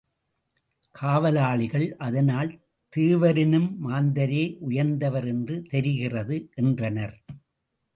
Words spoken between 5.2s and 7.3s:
என்று தெரிகிறது என்றனர்.